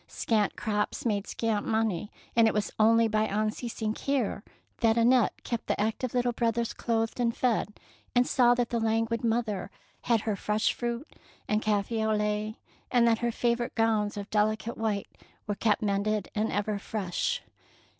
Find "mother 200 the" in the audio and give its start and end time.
9.23-9.69